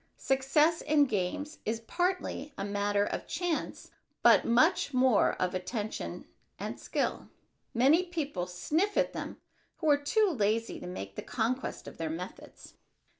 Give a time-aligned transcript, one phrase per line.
[0.17, 3.91] Success in games is partly a matter of chance
[4.23, 6.25] but much more of attention
[6.57, 7.29] and skill.
[7.75, 9.37] Many people sniff at them
[9.77, 12.73] who are too lazy to make the conquest of their methods.